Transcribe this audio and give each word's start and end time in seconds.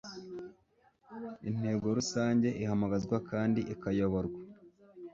Intego 1.49 1.85
rusange 1.97 2.47
ihamagazwa 2.63 3.17
kandi 3.29 3.59
ikayoborwa 3.73 4.39